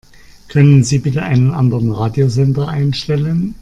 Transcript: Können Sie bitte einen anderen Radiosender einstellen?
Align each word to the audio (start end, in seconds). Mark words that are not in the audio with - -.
Können 0.47 0.83
Sie 0.83 0.97
bitte 0.97 1.21
einen 1.21 1.51
anderen 1.53 1.91
Radiosender 1.91 2.67
einstellen? 2.67 3.53